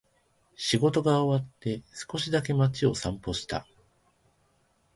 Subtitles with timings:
[0.55, 3.67] 仕事が終わって、少しだけ街を散歩した。